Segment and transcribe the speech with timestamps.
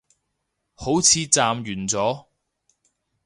[0.73, 2.25] 好似暫完咗